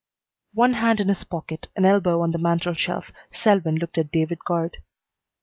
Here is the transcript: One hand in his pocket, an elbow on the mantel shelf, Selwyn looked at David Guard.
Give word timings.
One 0.55 0.73
hand 0.73 0.99
in 0.99 1.09
his 1.09 1.23
pocket, 1.23 1.67
an 1.75 1.85
elbow 1.85 2.21
on 2.21 2.31
the 2.31 2.39
mantel 2.39 2.73
shelf, 2.73 3.11
Selwyn 3.31 3.75
looked 3.75 3.99
at 3.99 4.11
David 4.11 4.43
Guard. 4.43 4.77